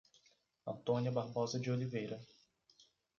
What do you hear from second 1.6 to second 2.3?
Oliveira